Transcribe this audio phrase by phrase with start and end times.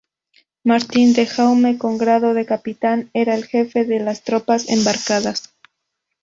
[0.63, 5.53] Martín de Jaume, con grado de capitán, era el jefe de las tropas embarcadas.